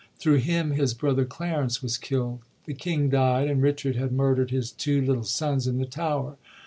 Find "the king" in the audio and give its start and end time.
2.65-3.07